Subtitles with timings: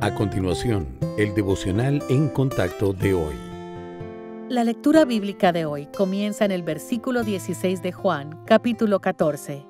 [0.00, 3.34] A continuación, el devocional en contacto de hoy.
[4.48, 9.66] La lectura bíblica de hoy comienza en el versículo 16 de Juan, capítulo 14.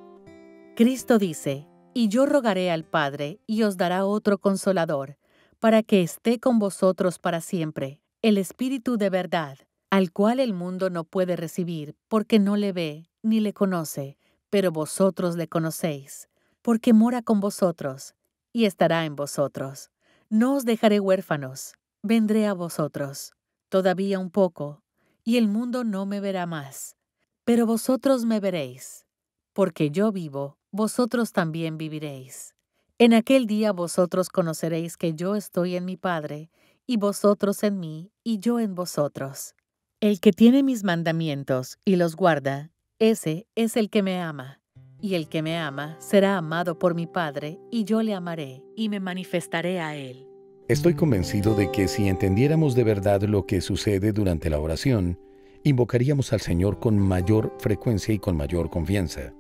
[0.76, 5.16] Cristo dice, Y yo rogaré al Padre, y os dará otro consolador,
[5.60, 9.56] para que esté con vosotros para siempre, el Espíritu de verdad,
[9.88, 14.18] al cual el mundo no puede recibir, porque no le ve ni le conoce,
[14.50, 16.28] pero vosotros le conocéis,
[16.60, 18.14] porque mora con vosotros
[18.52, 19.90] y estará en vosotros.
[20.30, 23.32] No os dejaré huérfanos, vendré a vosotros.
[23.70, 24.82] Todavía un poco,
[25.24, 26.96] y el mundo no me verá más.
[27.44, 29.06] Pero vosotros me veréis,
[29.54, 32.54] porque yo vivo, vosotros también viviréis.
[32.98, 36.50] En aquel día vosotros conoceréis que yo estoy en mi Padre,
[36.86, 39.54] y vosotros en mí, y yo en vosotros.
[40.00, 44.57] El que tiene mis mandamientos y los guarda, ese es el que me ama.
[45.00, 48.88] Y el que me ama será amado por mi Padre, y yo le amaré, y
[48.88, 50.26] me manifestaré a él.
[50.68, 55.18] Estoy convencido de que si entendiéramos de verdad lo que sucede durante la oración,
[55.62, 59.32] invocaríamos al Señor con mayor frecuencia y con mayor confianza.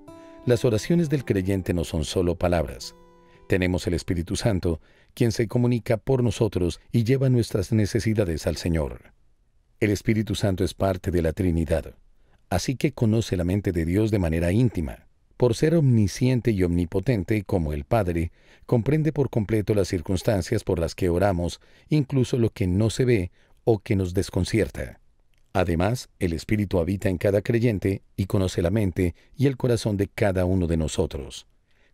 [0.46, 2.94] Las oraciones del creyente no son solo palabras.
[3.48, 4.80] Tenemos el Espíritu Santo,
[5.12, 9.12] quien se comunica por nosotros y lleva nuestras necesidades al Señor.
[9.80, 11.96] El Espíritu Santo es parte de la Trinidad,
[12.48, 15.07] así que conoce la mente de Dios de manera íntima.
[15.38, 18.32] Por ser omnisciente y omnipotente como el Padre,
[18.66, 23.30] comprende por completo las circunstancias por las que oramos, incluso lo que no se ve
[23.62, 24.98] o que nos desconcierta.
[25.52, 30.08] Además, el Espíritu habita en cada creyente y conoce la mente y el corazón de
[30.08, 31.46] cada uno de nosotros.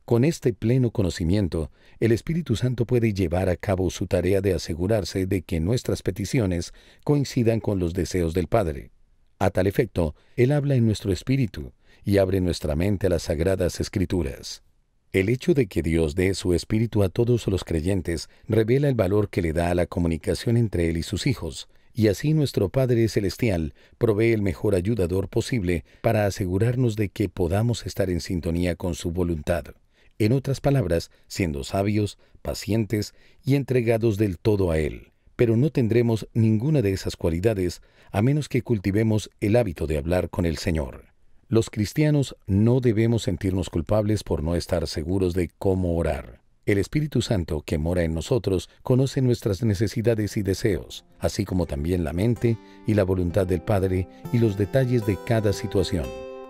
[0.06, 5.26] Con este pleno conocimiento, el Espíritu Santo puede llevar a cabo su tarea de asegurarse
[5.26, 6.72] de que nuestras peticiones
[7.04, 8.90] coincidan con los deseos del Padre.
[9.38, 11.72] A tal efecto, Él habla en nuestro espíritu,
[12.04, 14.62] y abre nuestra mente a las sagradas escrituras.
[15.12, 19.28] El hecho de que Dios dé su espíritu a todos los creyentes revela el valor
[19.30, 23.08] que le da a la comunicación entre Él y sus hijos, y así nuestro Padre
[23.08, 28.96] Celestial provee el mejor ayudador posible para asegurarnos de que podamos estar en sintonía con
[28.96, 29.66] su voluntad.
[30.18, 33.14] En otras palabras, siendo sabios, pacientes
[33.44, 35.12] y entregados del todo a Él.
[35.36, 40.30] Pero no tendremos ninguna de esas cualidades a menos que cultivemos el hábito de hablar
[40.30, 41.13] con el Señor.
[41.48, 46.40] Los cristianos no debemos sentirnos culpables por no estar seguros de cómo orar.
[46.64, 52.02] El Espíritu Santo que mora en nosotros conoce nuestras necesidades y deseos, así como también
[52.02, 52.56] la mente
[52.86, 56.06] y la voluntad del Padre y los detalles de cada situación.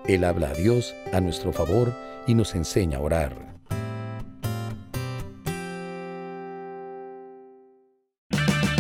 [0.06, 1.92] Él habla a Dios a nuestro favor
[2.28, 3.53] y nos enseña a orar.